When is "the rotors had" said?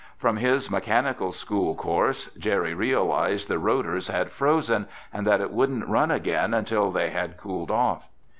3.47-4.31